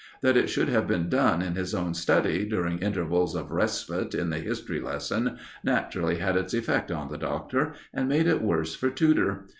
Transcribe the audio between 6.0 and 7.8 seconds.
had its effect on the Doctor,